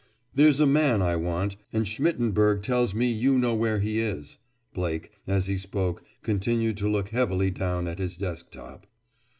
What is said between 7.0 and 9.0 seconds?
heavily down at his desk top.